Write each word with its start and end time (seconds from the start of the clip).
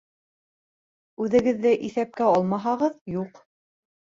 —Үҙегеҙҙе 1.25 1.73
иҫәпкә 1.89 2.31
алмаһағыҙ, 2.31 2.97
юҡ. 3.19 3.45